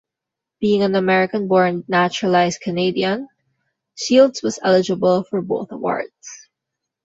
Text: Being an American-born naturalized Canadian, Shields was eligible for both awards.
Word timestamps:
Being 0.59 0.81
an 0.81 0.95
American-born 0.95 1.83
naturalized 1.87 2.59
Canadian, 2.61 3.27
Shields 3.93 4.41
was 4.41 4.57
eligible 4.63 5.23
for 5.25 5.43
both 5.43 5.71
awards. 5.71 6.49